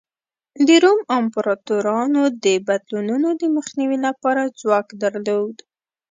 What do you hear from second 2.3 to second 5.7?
د بدلونونو د مخنیوي لپاره ځواک درلود.